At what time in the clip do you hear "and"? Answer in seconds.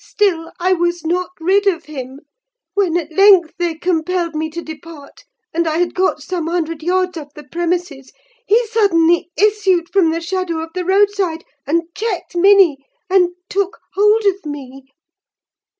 5.54-5.68, 11.64-11.84, 13.08-13.36